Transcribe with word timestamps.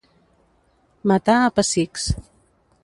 Matar 1.11 1.37
a 1.43 1.53
pessics. 1.59 2.11